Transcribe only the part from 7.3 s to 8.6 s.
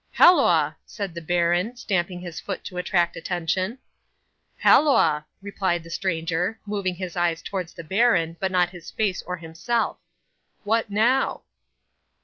towards the baron, but